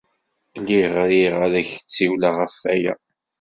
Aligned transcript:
Lliɣ 0.59 0.93
riɣ 1.09 1.35
ad 1.45 1.53
ak-d-ssiwleɣ 1.61 2.33
ɣef 2.39 2.55
waya. 2.63 2.93